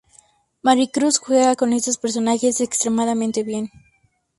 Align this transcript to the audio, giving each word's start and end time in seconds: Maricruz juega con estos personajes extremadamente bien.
Maricruz 0.63 1.19
juega 1.19 1.55
con 1.55 1.73
estos 1.73 1.99
personajes 1.99 2.59
extremadamente 2.59 3.43
bien. 3.43 3.69